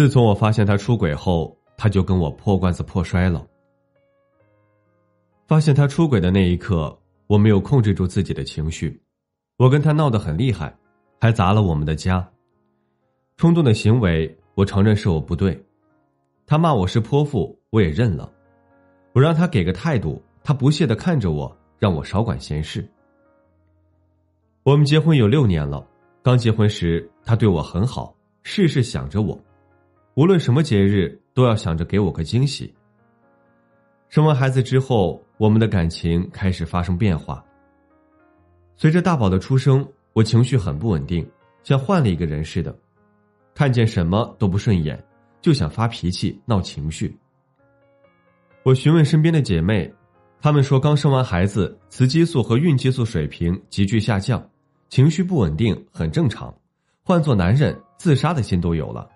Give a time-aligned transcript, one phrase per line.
[0.00, 3.46] 自从我发现他出轨后，他就跟我破罐子破摔了。
[5.46, 8.98] 发现他出轨的那一刻，我没有控制住自己的情绪，
[9.58, 10.74] 我跟他闹得很厉害，
[11.20, 12.26] 还砸了我们的家。
[13.36, 15.62] 冲动的行为，我承认是我不对。
[16.46, 18.32] 他骂我是泼妇，我也认了。
[19.12, 22.88] 我让他给个态度，他不屑的看着我，让我少管闲事。
[24.62, 25.86] 我们结婚有六年了，
[26.22, 29.38] 刚结婚时他对我很好，事事想着我。
[30.14, 32.74] 无论什么节日，都要想着给我个惊喜。
[34.08, 37.44] 生完孩子之后，我们的感情开始发生变化。
[38.76, 41.24] 随着大宝的出生，我情绪很不稳定，
[41.62, 42.76] 像换了一个人似的，
[43.54, 45.00] 看见什么都不顺眼，
[45.40, 47.16] 就想发脾气、闹情绪。
[48.64, 49.90] 我询问身边的姐妹，
[50.40, 54.44] 她们说刚生完孩子，雌激素和孕激素水平急剧下降，
[54.88, 56.52] 情绪不稳定很正常，
[57.04, 59.08] 换做男人，自杀的心都有了。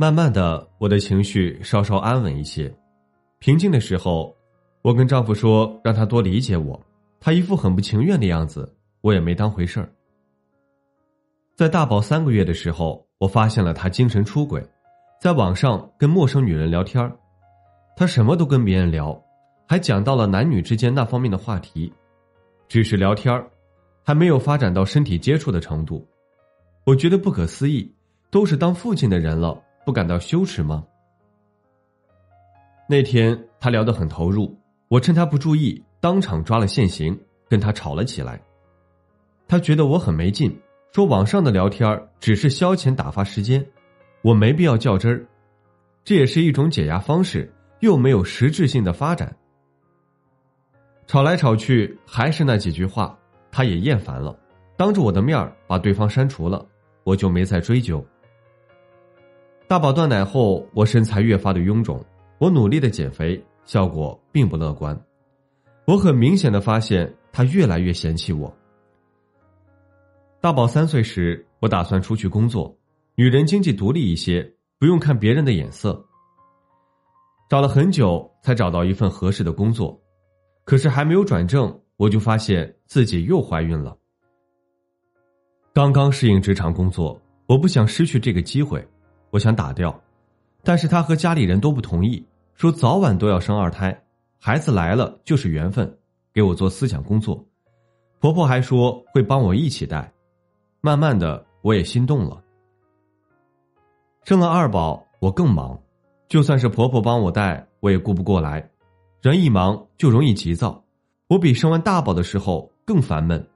[0.00, 2.72] 慢慢的，我的情绪稍稍安稳一些，
[3.40, 4.32] 平静的时候，
[4.80, 6.80] 我跟丈夫说让他多理解我，
[7.18, 9.90] 他一副很不情愿的样子，我也没当回事儿。
[11.56, 14.64] 在大宝三个月的时候，我发现了他精神出轨，
[15.20, 17.12] 在网上跟陌生女人聊天
[17.96, 19.20] 他什么都跟别人聊，
[19.66, 21.92] 还讲到了男女之间那方面的话题，
[22.68, 23.44] 只是聊天
[24.04, 26.06] 还没有发展到身体接触的程度，
[26.84, 27.92] 我觉得不可思议，
[28.30, 29.60] 都是当父亲的人了。
[29.88, 30.84] 不感到羞耻吗？
[32.86, 34.54] 那天他聊得很投入，
[34.88, 37.18] 我趁他不注意，当场抓了现行，
[37.48, 38.38] 跟他吵了起来。
[39.46, 40.54] 他觉得我很没劲，
[40.92, 43.66] 说网上的聊天只是消遣打发时间，
[44.20, 45.26] 我没必要较真儿，
[46.04, 49.34] 这也是一种解压方式，又没有实质性的发展。
[51.06, 53.18] 吵来吵去还是那几句话，
[53.50, 54.38] 他也厌烦了，
[54.76, 56.62] 当着我的面把对方删除了，
[57.04, 58.04] 我就没再追究。
[59.68, 62.02] 大宝断奶后，我身材越发的臃肿，
[62.38, 64.98] 我努力的减肥，效果并不乐观。
[65.84, 68.50] 我很明显的发现他越来越嫌弃我。
[70.40, 72.74] 大宝三岁时，我打算出去工作，
[73.14, 76.02] 女人经济独立一些，不用看别人的眼色。
[77.50, 80.00] 找了很久才找到一份合适的工作，
[80.64, 83.94] 可是还没有转正，我就发现自己又怀孕了。
[85.74, 88.82] 刚刚适应职场工作，我不想失去这个机会。
[89.30, 89.98] 我想打掉，
[90.62, 92.24] 但是他和家里人都不同意，
[92.54, 94.02] 说早晚都要生二胎，
[94.38, 95.98] 孩子来了就是缘分，
[96.32, 97.44] 给我做思想工作。
[98.20, 100.12] 婆婆还说会帮我一起带，
[100.80, 102.42] 慢慢的我也心动了。
[104.24, 105.78] 生了二宝，我更忙，
[106.28, 108.68] 就算是婆婆帮我带，我也顾不过来，
[109.20, 110.82] 人一忙就容易急躁，
[111.28, 113.46] 我比生完大宝的时候更烦闷。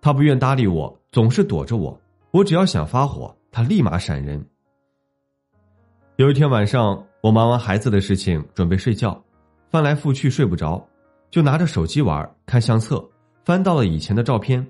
[0.00, 3.34] 他不愿搭理我，总是躲着我，我只要想发火。
[3.54, 4.42] 他立马闪人。
[6.16, 9.22] 有一天晚上，我忙完孩子的事情，准备睡觉，
[9.70, 10.82] 翻来覆去睡不着，
[11.30, 13.06] 就拿着手机玩，看相册，
[13.44, 14.66] 翻到了以前的照片。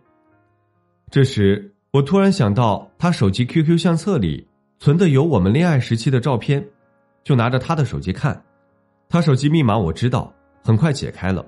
[1.12, 4.44] 这时，我突然想到，他手机 QQ 相册里
[4.80, 6.66] 存的有我们恋爱时期的照片，
[7.22, 8.44] 就拿着他的手机看。
[9.08, 11.46] 他手机密码我知道，很快解开了，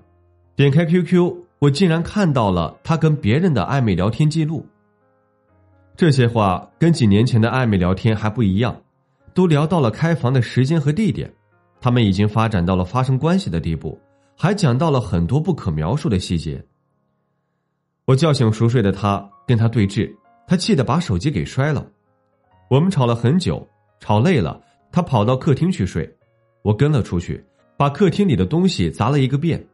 [0.55, 4.65] 点开 QQ，我竟然看到了他跟别人的暧昧聊天记录。
[5.97, 8.77] 这些话跟几年前的暧昧聊天还不一样，
[9.33, 11.33] 都聊到了开房的时间和地点，
[11.81, 13.97] 他们已经发展到了发生关系的地步，
[14.37, 16.65] 还讲到了很多不可描述的细节。
[18.07, 20.13] 我叫醒熟睡的他，跟他对峙，
[20.49, 21.87] 他气得把手机给摔了。
[22.69, 23.65] 我们吵了很久，
[24.01, 26.13] 吵累了，他跑到客厅去睡，
[26.63, 27.43] 我跟了出去，
[27.77, 29.65] 把客厅里的东西砸了一个遍，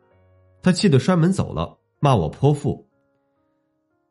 [0.60, 2.86] 他气得摔门走了，骂我泼妇。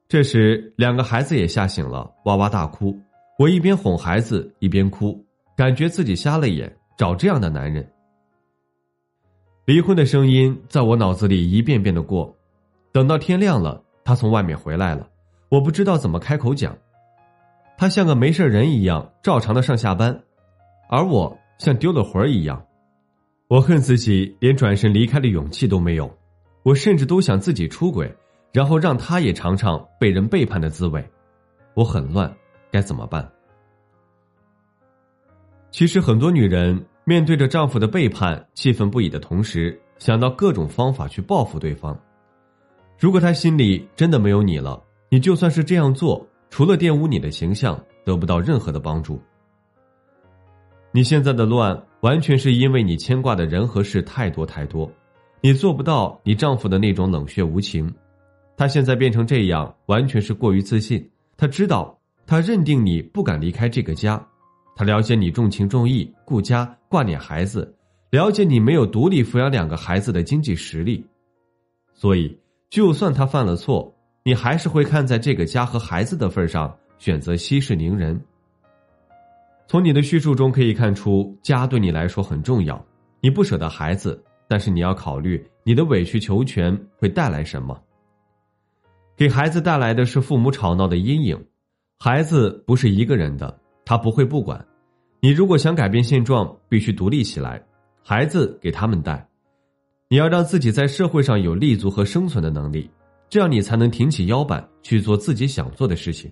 [0.09, 2.99] 这时，两个孩子也吓醒了，哇哇大哭。
[3.37, 5.23] 我一边哄孩子，一边哭，
[5.55, 7.87] 感觉自己瞎了眼，找这样的男人。
[9.65, 12.35] 离婚的声音在我脑子里一遍遍的过。
[12.91, 15.07] 等到天亮了，他从外面回来了，
[15.47, 16.75] 我不知道怎么开口讲。
[17.77, 20.23] 他像个没事人一样，照常的上下班，
[20.89, 22.65] 而我像丢了魂一样。
[23.47, 26.11] 我恨自己连转身离开的勇气都没有，
[26.63, 28.11] 我甚至都想自己出轨。
[28.51, 31.07] 然后让他也尝尝被人背叛的滋味，
[31.73, 32.33] 我很乱，
[32.71, 33.29] 该怎么办？
[35.71, 41.97] 其实很多女人面对着丈夫的背叛，气愤不已的同时，想到各种方法去报复对方。
[42.97, 49.21] 如果他心里真的没有你了，你就算是这样做，除了玷污你的形象，得不到任何的帮助。
[50.91, 54.91] 你现在的乱，完全是因为你牵挂的人和事太多太多，
[55.39, 57.93] 你做不到你丈夫的那种冷血无情。
[58.59, 61.09] 他现在变成这样，完全是过于自信。
[61.37, 61.97] 他知道，
[62.27, 64.21] 他认定你不敢离开这个家，
[64.75, 67.73] 他了解你重情重义、顾家挂念孩子，
[68.09, 71.01] 了解你没有独立抚养两个孩子的经济实力，
[71.93, 72.37] 所以，
[72.69, 78.19] 就算他犯了错，你还是会看在这个家和孩子的份上，选择息事宁人。
[79.69, 82.85] 从你的叙述中可以看出，家对你来说很重要。
[83.21, 87.81] 你不舍得孩子，但是你要考虑你的委曲求全会带来什么。
[89.19, 91.37] 给孩子带来的是父母吵闹的阴影。
[91.99, 94.65] 孩子不是一个人的，他不会不管。
[95.19, 97.61] 你如果想改变现状，必须独立起来。
[98.01, 99.27] 孩子给他们带，
[100.07, 102.89] 你要让自己在社会上有立足和生存的能力，
[103.27, 106.31] 这样你才能挺起腰板去做自己想做的事情。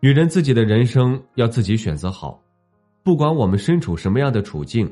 [0.00, 2.42] 女人自己的人生要自己选择好，
[3.02, 4.90] 不管我们身处什么样的处境，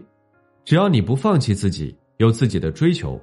[0.63, 3.19] 只要你不放弃自己，有自己的追求，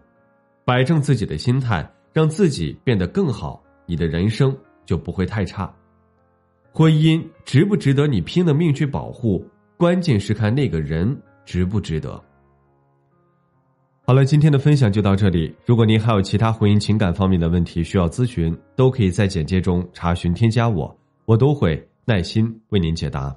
[0.65, 5.69] 摆正自己的心态，让自己变得更好，你的人生就不会太差。
[6.71, 9.45] 婚姻值不值得你拼了命去保护，
[9.75, 11.13] 关键是看那个人
[11.43, 12.11] 值不值得。
[14.05, 15.53] 好了，今天的分享就到这里。
[15.65, 20.97] 如果您还有其他婚姻情感方面的问题需要咨询，都可以在简介中查询添加我。
[21.25, 23.35] 我都会耐心为您解答。